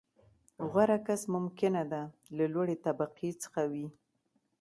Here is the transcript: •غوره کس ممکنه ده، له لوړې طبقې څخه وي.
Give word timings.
•غوره 0.69 0.97
کس 1.05 1.21
ممکنه 1.35 1.83
ده، 1.91 2.01
له 2.37 2.45
لوړې 2.53 2.75
طبقې 2.85 3.29
څخه 3.43 3.61
وي. 3.71 3.87